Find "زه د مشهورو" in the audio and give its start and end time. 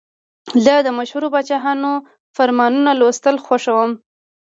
0.65-1.31